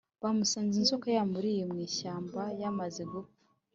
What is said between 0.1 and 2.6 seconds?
Bamusanze inzoka yamuririye mu ishyamba